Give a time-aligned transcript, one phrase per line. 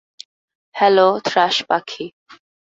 [0.75, 2.05] Hello, thrush পাখি।